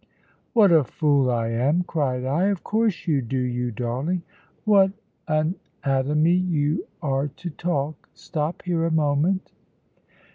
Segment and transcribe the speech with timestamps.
[0.53, 2.45] "What a fool I am!" cried I.
[2.45, 4.23] "Of course you do, you darling.
[4.65, 4.91] What
[5.27, 8.09] an atomy you are to talk!
[8.15, 9.51] Stop here a moment."